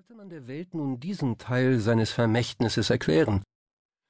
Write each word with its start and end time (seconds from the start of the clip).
sollte 0.00 0.14
man 0.14 0.30
der 0.30 0.46
Welt 0.46 0.72
nun 0.72 0.98
diesen 0.98 1.36
Teil 1.36 1.78
seines 1.78 2.10
Vermächtnisses 2.10 2.88
erklären? 2.88 3.42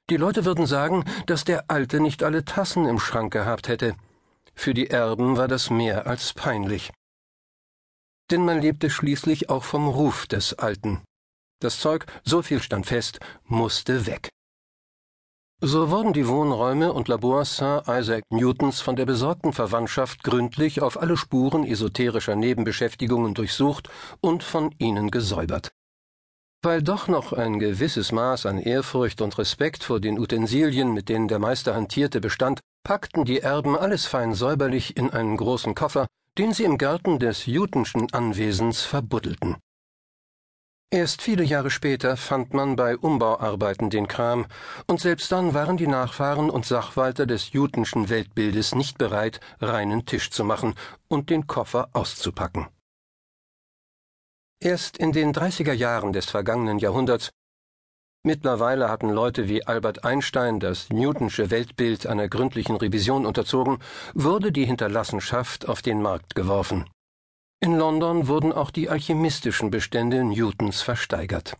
Die 0.09 0.15
Leute 0.15 0.45
würden 0.45 0.65
sagen, 0.65 1.03
dass 1.25 1.43
der 1.43 1.69
Alte 1.69 1.99
nicht 1.99 2.23
alle 2.23 2.45
Tassen 2.45 2.85
im 2.85 2.97
Schrank 2.97 3.33
gehabt 3.33 3.67
hätte. 3.67 3.97
Für 4.55 4.73
die 4.73 4.89
Erben 4.89 5.35
war 5.35 5.49
das 5.49 5.69
mehr 5.69 6.07
als 6.07 6.31
peinlich. 6.31 6.93
Denn 8.29 8.45
man 8.45 8.61
lebte 8.61 8.89
schließlich 8.89 9.49
auch 9.49 9.65
vom 9.65 9.89
Ruf 9.89 10.27
des 10.27 10.53
Alten. 10.53 11.01
Das 11.59 11.81
Zeug, 11.81 12.05
so 12.23 12.41
viel 12.41 12.61
stand 12.61 12.85
fest, 12.85 13.19
musste 13.43 14.05
weg. 14.05 14.29
So 15.59 15.89
wurden 15.89 16.13
die 16.13 16.29
Wohnräume 16.29 16.93
und 16.93 17.09
Labors 17.09 17.57
Sir 17.57 17.83
Isaac 17.89 18.23
Newtons 18.29 18.79
von 18.79 18.95
der 18.95 19.05
besorgten 19.05 19.51
Verwandtschaft 19.51 20.23
gründlich 20.23 20.81
auf 20.81 21.01
alle 21.01 21.17
Spuren 21.17 21.65
esoterischer 21.65 22.37
Nebenbeschäftigungen 22.37 23.33
durchsucht 23.33 23.89
und 24.21 24.41
von 24.41 24.73
ihnen 24.77 25.11
gesäubert. 25.11 25.73
Weil 26.63 26.83
doch 26.83 27.07
noch 27.07 27.33
ein 27.33 27.59
gewisses 27.59 28.11
Maß 28.11 28.45
an 28.45 28.59
Ehrfurcht 28.59 29.21
und 29.21 29.37
Respekt 29.39 29.83
vor 29.83 29.99
den 29.99 30.19
Utensilien, 30.19 30.93
mit 30.93 31.09
denen 31.09 31.27
der 31.27 31.39
Meister 31.39 31.73
hantierte, 31.73 32.21
bestand, 32.21 32.59
packten 32.83 33.25
die 33.25 33.39
Erben 33.39 33.75
alles 33.75 34.05
fein 34.05 34.35
säuberlich 34.35 34.95
in 34.95 35.09
einen 35.09 35.37
großen 35.37 35.73
Koffer, 35.73 36.05
den 36.37 36.53
sie 36.53 36.63
im 36.63 36.77
Garten 36.77 37.17
des 37.17 37.47
Newtonschen 37.47 38.13
Anwesens 38.13 38.81
verbuddelten. 38.81 39.57
Erst 40.93 41.21
viele 41.21 41.43
Jahre 41.43 41.71
später 41.71 42.17
fand 42.17 42.53
man 42.53 42.75
bei 42.75 42.97
Umbauarbeiten 42.97 43.89
den 43.89 44.07
Kram, 44.07 44.45
und 44.87 44.99
selbst 44.99 45.31
dann 45.31 45.53
waren 45.53 45.77
die 45.77 45.87
Nachfahren 45.87 46.49
und 46.49 46.65
Sachwalter 46.65 47.25
des 47.25 47.53
Newtonschen 47.53 48.09
Weltbildes 48.09 48.75
nicht 48.75 48.97
bereit, 48.97 49.39
reinen 49.61 50.05
Tisch 50.05 50.29
zu 50.31 50.43
machen 50.43 50.75
und 51.07 51.29
den 51.29 51.47
Koffer 51.47 51.89
auszupacken. 51.93 52.67
Erst 54.63 54.97
in 54.97 55.11
den 55.11 55.33
30er 55.33 55.73
Jahren 55.73 56.13
des 56.13 56.27
vergangenen 56.27 56.77
Jahrhunderts 56.77 57.31
Mittlerweile 58.23 58.89
hatten 58.89 59.09
Leute 59.09 59.49
wie 59.49 59.65
Albert 59.65 60.05
Einstein 60.05 60.59
das 60.59 60.91
Newtonsche 60.91 61.49
Weltbild 61.49 62.05
einer 62.05 62.27
gründlichen 62.27 62.75
Revision 62.75 63.25
unterzogen, 63.25 63.79
wurde 64.13 64.51
die 64.51 64.65
Hinterlassenschaft 64.65 65.67
auf 65.67 65.81
den 65.81 65.99
Markt 66.03 66.35
geworfen. 66.35 66.87
In 67.59 67.75
London 67.75 68.27
wurden 68.27 68.53
auch 68.53 68.69
die 68.69 68.87
alchemistischen 68.87 69.71
Bestände 69.71 70.23
Newtons 70.23 70.83
versteigert. 70.83 71.57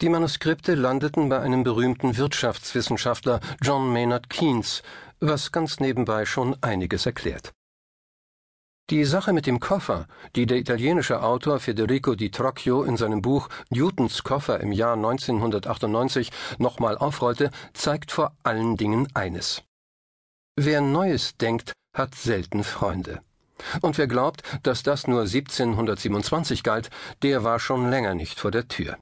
Die 0.00 0.08
Manuskripte 0.08 0.74
landeten 0.74 1.28
bei 1.28 1.38
einem 1.38 1.62
berühmten 1.62 2.16
Wirtschaftswissenschaftler 2.16 3.38
John 3.62 3.92
Maynard 3.92 4.28
Keynes, 4.28 4.82
was 5.20 5.52
ganz 5.52 5.78
nebenbei 5.78 6.26
schon 6.26 6.56
einiges 6.62 7.06
erklärt. 7.06 7.52
Die 8.90 9.04
Sache 9.04 9.32
mit 9.32 9.46
dem 9.46 9.60
Koffer, 9.60 10.08
die 10.34 10.46
der 10.46 10.58
italienische 10.58 11.22
Autor 11.22 11.60
Federico 11.60 12.16
di 12.16 12.32
Trocchio 12.32 12.82
in 12.82 12.96
seinem 12.96 13.22
Buch 13.22 13.48
Newtons 13.68 14.24
Koffer 14.24 14.58
im 14.58 14.72
Jahr 14.72 14.94
1998 14.94 16.32
nochmal 16.58 16.98
aufrollte, 16.98 17.52
zeigt 17.72 18.10
vor 18.10 18.32
allen 18.42 18.76
Dingen 18.76 19.06
eines. 19.14 19.62
Wer 20.56 20.80
Neues 20.80 21.36
denkt, 21.36 21.72
hat 21.96 22.16
selten 22.16 22.64
Freunde. 22.64 23.20
Und 23.80 23.96
wer 23.96 24.08
glaubt, 24.08 24.42
dass 24.64 24.82
das 24.82 25.06
nur 25.06 25.20
1727 25.20 26.64
galt, 26.64 26.90
der 27.22 27.44
war 27.44 27.60
schon 27.60 27.90
länger 27.90 28.16
nicht 28.16 28.40
vor 28.40 28.50
der 28.50 28.66
Tür. 28.66 28.98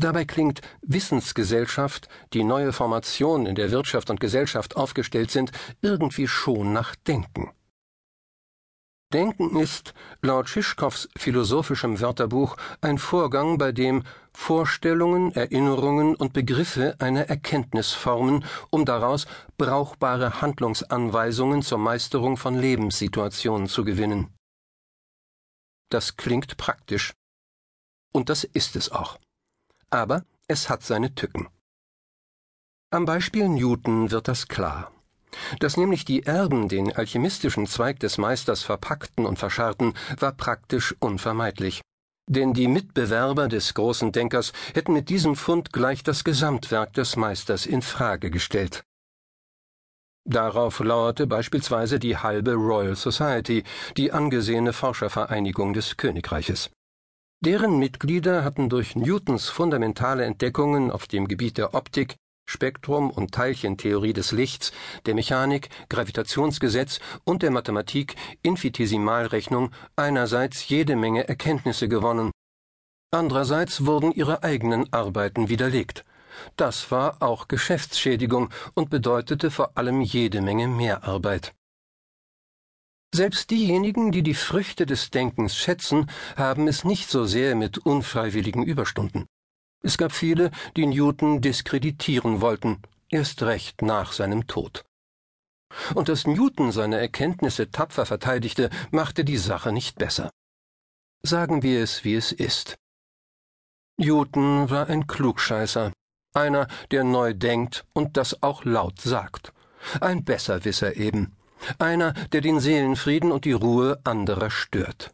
Dabei 0.00 0.24
klingt 0.24 0.60
Wissensgesellschaft, 0.82 2.08
die 2.32 2.44
neue 2.44 2.72
Formation 2.72 3.46
in 3.46 3.56
der 3.56 3.72
Wirtschaft 3.72 4.08
und 4.08 4.20
Gesellschaft 4.20 4.76
aufgestellt 4.76 5.32
sind, 5.32 5.50
irgendwie 5.82 6.28
schon 6.28 6.72
nach 6.72 6.94
Denken. 6.94 7.50
Denken 9.12 9.56
ist, 9.56 9.94
laut 10.20 10.50
Schischkows 10.50 11.08
philosophischem 11.16 11.98
Wörterbuch, 11.98 12.56
ein 12.82 12.98
Vorgang, 12.98 13.56
bei 13.56 13.72
dem 13.72 14.02
Vorstellungen, 14.34 15.32
Erinnerungen 15.32 16.14
und 16.14 16.34
Begriffe 16.34 16.94
eine 16.98 17.26
Erkenntnis 17.26 17.92
formen, 17.92 18.44
um 18.68 18.84
daraus 18.84 19.26
brauchbare 19.56 20.42
Handlungsanweisungen 20.42 21.62
zur 21.62 21.78
Meisterung 21.78 22.36
von 22.36 22.54
Lebenssituationen 22.54 23.66
zu 23.66 23.82
gewinnen. 23.82 24.34
Das 25.88 26.18
klingt 26.18 26.58
praktisch. 26.58 27.14
Und 28.12 28.28
das 28.28 28.44
ist 28.44 28.76
es 28.76 28.92
auch. 28.92 29.18
Aber 29.88 30.24
es 30.48 30.68
hat 30.68 30.82
seine 30.82 31.14
Tücken. 31.14 31.48
Am 32.90 33.06
Beispiel 33.06 33.48
Newton 33.48 34.10
wird 34.10 34.28
das 34.28 34.48
klar. 34.48 34.92
Dass 35.60 35.76
nämlich 35.76 36.04
die 36.04 36.24
Erben 36.24 36.68
den 36.68 36.94
alchemistischen 36.94 37.66
Zweig 37.66 38.00
des 38.00 38.18
Meisters 38.18 38.62
verpackten 38.62 39.26
und 39.26 39.38
verscharrten, 39.38 39.94
war 40.18 40.32
praktisch 40.32 40.94
unvermeidlich. 41.00 41.82
Denn 42.28 42.52
die 42.52 42.68
Mitbewerber 42.68 43.48
des 43.48 43.72
großen 43.74 44.12
Denkers 44.12 44.52
hätten 44.74 44.92
mit 44.92 45.08
diesem 45.08 45.34
Fund 45.34 45.72
gleich 45.72 46.02
das 46.02 46.24
Gesamtwerk 46.24 46.92
des 46.92 47.16
Meisters 47.16 47.64
in 47.64 47.80
Frage 47.80 48.30
gestellt. 48.30 48.82
Darauf 50.28 50.80
lauerte 50.80 51.26
beispielsweise 51.26 51.98
die 51.98 52.18
halbe 52.18 52.52
Royal 52.52 52.96
Society, 52.96 53.64
die 53.96 54.12
angesehene 54.12 54.74
Forschervereinigung 54.74 55.72
des 55.72 55.96
Königreiches. 55.96 56.70
Deren 57.40 57.78
Mitglieder 57.78 58.44
hatten 58.44 58.68
durch 58.68 58.94
Newtons 58.94 59.48
fundamentale 59.48 60.24
Entdeckungen 60.24 60.90
auf 60.90 61.06
dem 61.06 61.28
Gebiet 61.28 61.56
der 61.56 61.72
Optik, 61.72 62.16
Spektrum- 62.48 63.10
und 63.10 63.32
Teilchentheorie 63.32 64.14
des 64.14 64.32
Lichts, 64.32 64.72
der 65.04 65.14
Mechanik, 65.14 65.68
Gravitationsgesetz 65.90 66.98
und 67.24 67.42
der 67.42 67.50
Mathematik, 67.50 68.16
Infinitesimalrechnung 68.42 69.70
einerseits 69.96 70.66
jede 70.68 70.96
Menge 70.96 71.28
Erkenntnisse 71.28 71.88
gewonnen. 71.88 72.30
Andererseits 73.10 73.84
wurden 73.84 74.12
ihre 74.12 74.42
eigenen 74.42 74.90
Arbeiten 74.94 75.50
widerlegt. 75.50 76.06
Das 76.56 76.90
war 76.90 77.22
auch 77.22 77.48
Geschäftsschädigung 77.48 78.48
und 78.74 78.88
bedeutete 78.88 79.50
vor 79.50 79.76
allem 79.76 80.00
jede 80.00 80.40
Menge 80.40 80.68
Mehrarbeit. 80.68 81.54
Selbst 83.14 83.50
diejenigen, 83.50 84.10
die 84.10 84.22
die 84.22 84.34
Früchte 84.34 84.86
des 84.86 85.10
Denkens 85.10 85.54
schätzen, 85.56 86.10
haben 86.36 86.66
es 86.66 86.84
nicht 86.84 87.10
so 87.10 87.26
sehr 87.26 87.54
mit 87.54 87.76
unfreiwilligen 87.78 88.62
Überstunden. 88.62 89.26
Es 89.82 89.96
gab 89.96 90.12
viele, 90.12 90.50
die 90.76 90.86
Newton 90.86 91.40
diskreditieren 91.40 92.40
wollten, 92.40 92.82
erst 93.10 93.42
recht 93.42 93.82
nach 93.82 94.12
seinem 94.12 94.46
Tod. 94.46 94.84
Und 95.94 96.08
dass 96.08 96.26
Newton 96.26 96.72
seine 96.72 96.98
Erkenntnisse 96.98 97.70
tapfer 97.70 98.06
verteidigte, 98.06 98.70
machte 98.90 99.24
die 99.24 99.36
Sache 99.36 99.72
nicht 99.72 99.98
besser. 99.98 100.30
Sagen 101.22 101.62
wir 101.62 101.82
es, 101.82 102.04
wie 102.04 102.14
es 102.14 102.32
ist. 102.32 102.76
Newton 103.98 104.70
war 104.70 104.88
ein 104.88 105.06
Klugscheißer, 105.06 105.92
einer, 106.34 106.68
der 106.90 107.04
neu 107.04 107.34
denkt 107.34 107.84
und 107.92 108.16
das 108.16 108.42
auch 108.42 108.64
laut 108.64 109.00
sagt, 109.00 109.52
ein 110.00 110.24
Besserwisser 110.24 110.96
eben, 110.96 111.36
einer, 111.78 112.12
der 112.12 112.40
den 112.40 112.60
Seelenfrieden 112.60 113.32
und 113.32 113.44
die 113.44 113.52
Ruhe 113.52 114.00
anderer 114.04 114.50
stört 114.50 115.12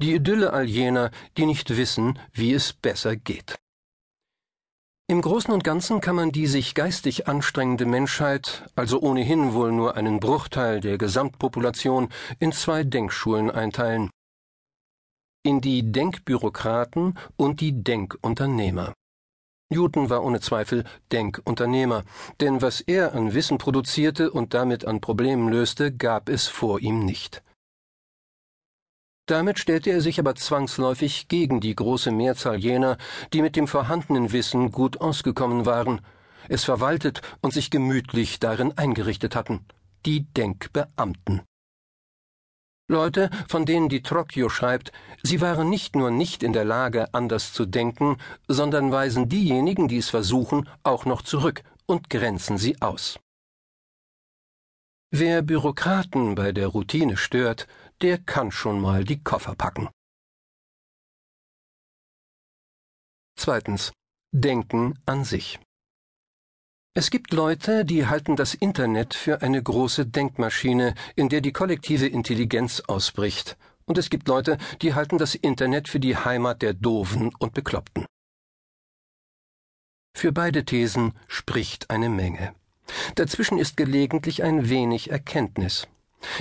die 0.00 0.14
Idylle 0.14 0.52
all 0.52 0.66
jener, 0.66 1.10
die 1.36 1.46
nicht 1.46 1.76
wissen, 1.76 2.18
wie 2.32 2.52
es 2.52 2.72
besser 2.72 3.16
geht. 3.16 3.58
Im 5.10 5.22
Großen 5.22 5.52
und 5.52 5.64
Ganzen 5.64 6.00
kann 6.00 6.16
man 6.16 6.32
die 6.32 6.46
sich 6.46 6.74
geistig 6.74 7.28
anstrengende 7.28 7.86
Menschheit, 7.86 8.70
also 8.76 9.00
ohnehin 9.00 9.54
wohl 9.54 9.72
nur 9.72 9.96
einen 9.96 10.20
Bruchteil 10.20 10.80
der 10.80 10.98
Gesamtpopulation, 10.98 12.10
in 12.38 12.52
zwei 12.52 12.84
Denkschulen 12.84 13.50
einteilen. 13.50 14.10
In 15.42 15.62
die 15.62 15.90
Denkbürokraten 15.90 17.18
und 17.36 17.60
die 17.62 17.82
Denkunternehmer. 17.82 18.92
Newton 19.70 20.10
war 20.10 20.22
ohne 20.22 20.40
Zweifel 20.40 20.84
Denkunternehmer, 21.10 22.04
denn 22.40 22.60
was 22.60 22.82
er 22.82 23.14
an 23.14 23.34
Wissen 23.34 23.58
produzierte 23.58 24.30
und 24.30 24.52
damit 24.52 24.84
an 24.84 25.00
Problemen 25.00 25.48
löste, 25.48 25.90
gab 25.90 26.28
es 26.28 26.48
vor 26.48 26.80
ihm 26.80 27.04
nicht. 27.04 27.42
Damit 29.28 29.58
stellte 29.58 29.90
er 29.90 30.00
sich 30.00 30.18
aber 30.18 30.34
zwangsläufig 30.36 31.28
gegen 31.28 31.60
die 31.60 31.76
große 31.76 32.10
Mehrzahl 32.10 32.56
jener, 32.56 32.96
die 33.34 33.42
mit 33.42 33.56
dem 33.56 33.68
vorhandenen 33.68 34.32
Wissen 34.32 34.72
gut 34.72 35.02
ausgekommen 35.02 35.66
waren, 35.66 36.00
es 36.48 36.64
verwaltet 36.64 37.20
und 37.42 37.52
sich 37.52 37.70
gemütlich 37.70 38.40
darin 38.40 38.76
eingerichtet 38.78 39.36
hatten, 39.36 39.66
die 40.06 40.24
Denkbeamten. 40.32 41.42
Leute, 42.90 43.28
von 43.50 43.66
denen 43.66 43.90
die 43.90 44.00
Trocchio 44.00 44.48
schreibt, 44.48 44.92
sie 45.22 45.42
waren 45.42 45.68
nicht 45.68 45.94
nur 45.94 46.10
nicht 46.10 46.42
in 46.42 46.54
der 46.54 46.64
Lage, 46.64 47.12
anders 47.12 47.52
zu 47.52 47.66
denken, 47.66 48.16
sondern 48.46 48.90
weisen 48.90 49.28
diejenigen, 49.28 49.88
die 49.88 49.98
es 49.98 50.08
versuchen, 50.08 50.66
auch 50.82 51.04
noch 51.04 51.20
zurück 51.20 51.62
und 51.84 52.08
grenzen 52.08 52.56
sie 52.56 52.80
aus. 52.80 53.20
Wer 55.10 55.40
Bürokraten 55.40 56.34
bei 56.34 56.52
der 56.52 56.68
Routine 56.68 57.18
stört, 57.18 57.66
der 58.02 58.18
kann 58.18 58.50
schon 58.50 58.80
mal 58.80 59.04
die 59.04 59.22
Koffer 59.22 59.54
packen. 59.54 59.88
Zweitens. 63.36 63.92
Denken 64.30 64.98
an 65.06 65.24
sich. 65.24 65.58
Es 66.94 67.10
gibt 67.10 67.32
Leute, 67.32 67.84
die 67.84 68.06
halten 68.06 68.36
das 68.36 68.52
Internet 68.52 69.14
für 69.14 69.40
eine 69.40 69.62
große 69.62 70.04
Denkmaschine, 70.04 70.94
in 71.16 71.28
der 71.28 71.40
die 71.40 71.52
kollektive 71.52 72.06
Intelligenz 72.06 72.80
ausbricht, 72.80 73.56
Und 73.88 73.96
es 73.96 74.10
gibt 74.10 74.28
Leute, 74.28 74.58
die 74.82 74.92
halten 74.92 75.16
das 75.16 75.34
Internet 75.34 75.88
für 75.88 75.98
die 75.98 76.14
Heimat 76.14 76.60
der 76.60 76.74
Doofen 76.74 77.34
und 77.38 77.54
Bekloppten. 77.54 78.04
Für 80.14 80.30
beide 80.30 80.66
Thesen 80.66 81.14
spricht 81.26 81.88
eine 81.88 82.10
Menge. 82.10 82.54
Dazwischen 83.14 83.58
ist 83.58 83.78
gelegentlich 83.78 84.42
ein 84.42 84.68
wenig 84.68 85.10
Erkenntnis. 85.10 85.88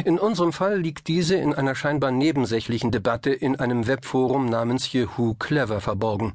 In 0.06 0.19
unserem 0.19 0.53
Fall 0.53 0.79
liegt 0.79 1.07
diese 1.07 1.35
in 1.35 1.53
einer 1.53 1.75
scheinbar 1.75 2.12
nebensächlichen 2.12 2.91
Debatte 2.91 3.31
in 3.31 3.59
einem 3.59 3.88
Webforum 3.88 4.47
namens 4.47 4.91
Yahoo 4.91 5.35
Clever 5.35 5.81
verborgen. 5.81 6.33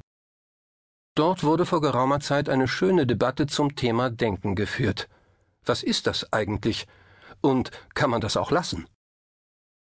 Dort 1.15 1.43
wurde 1.43 1.65
vor 1.65 1.81
geraumer 1.81 2.19
Zeit 2.19 2.49
eine 2.49 2.67
schöne 2.67 3.05
Debatte 3.05 3.45
zum 3.47 3.75
Thema 3.75 4.09
Denken 4.09 4.55
geführt. 4.55 5.09
Was 5.65 5.83
ist 5.83 6.07
das 6.07 6.33
eigentlich? 6.33 6.87
Und 7.41 7.71
kann 7.93 8.09
man 8.09 8.21
das 8.21 8.35
auch 8.35 8.51
lassen? 8.51 8.87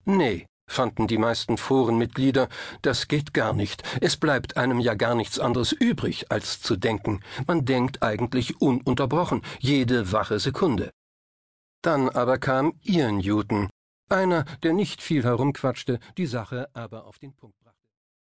Nee, 0.06 0.48
fanden 0.68 1.08
die 1.08 1.18
meisten 1.18 1.58
Forenmitglieder, 1.58 2.50
das 2.82 3.08
geht 3.08 3.34
gar 3.34 3.54
nicht. 3.54 3.84
Es 4.02 4.18
bleibt 4.18 4.58
einem 4.58 4.80
ja 4.80 4.96
gar 4.96 5.16
nichts 5.16 5.40
anderes 5.40 5.72
übrig, 5.72 6.32
als 6.32 6.62
zu 6.62 6.76
denken. 6.76 7.22
Man 7.46 7.66
denkt 7.66 8.02
eigentlich 8.02 8.60
ununterbrochen, 8.60 9.44
jede 9.60 10.12
wache 10.12 10.40
Sekunde. 10.40 10.90
Dann 11.84 12.08
aber 12.08 12.38
kam 12.38 12.80
Ian 12.82 13.18
Newton, 13.18 13.70
einer, 14.10 14.46
der 14.64 14.72
nicht 14.72 15.02
viel 15.02 15.24
herumquatschte, 15.26 16.00
die 16.18 16.28
Sache 16.28 16.70
aber 16.74 17.06
auf 17.06 17.20
den 17.20 17.36
Punkt 17.36 17.63